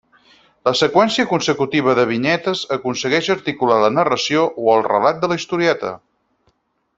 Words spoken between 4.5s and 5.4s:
o el relat de la